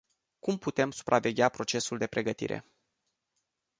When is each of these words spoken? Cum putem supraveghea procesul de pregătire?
Cum 0.39 0.57
putem 0.57 0.91
supraveghea 0.91 1.49
procesul 1.49 1.97
de 1.97 2.07
pregătire? 2.07 2.65